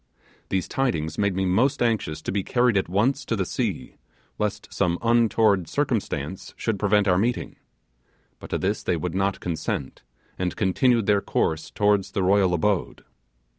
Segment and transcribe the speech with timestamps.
[0.49, 3.97] These tidings made me most anxious to be carried at once to the sea,
[4.39, 7.57] lest some untoward circumstance should prevent our meeting;
[8.39, 10.01] but to this they would not consent,
[10.39, 13.03] and continued their course towards the royal abode.